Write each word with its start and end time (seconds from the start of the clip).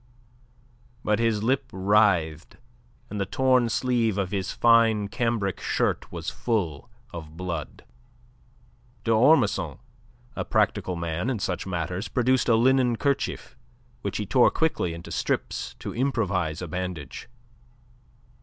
But 1.03 1.19
his 1.19 1.43
lip 1.43 1.65
writhed, 1.71 2.57
and 3.11 3.21
the 3.21 3.25
torn 3.27 3.69
sleeve 3.69 4.17
of 4.17 4.31
his 4.31 4.51
fine 4.51 5.09
cambric 5.09 5.59
shirt 5.61 6.11
was 6.11 6.31
full 6.31 6.89
of 7.13 7.37
blood. 7.37 7.85
D'Ormesson, 9.03 9.77
a 10.35 10.43
practical 10.43 10.95
man 10.95 11.29
in 11.29 11.37
such 11.37 11.67
matters, 11.67 12.07
produced 12.07 12.49
a 12.49 12.55
linen 12.55 12.95
kerchief, 12.95 13.55
which 14.01 14.17
he 14.17 14.25
tore 14.25 14.49
quickly 14.49 14.95
into 14.95 15.11
strips 15.11 15.75
to 15.77 15.93
improvise 15.93 16.63
a 16.63 16.67
bandage. 16.67 17.29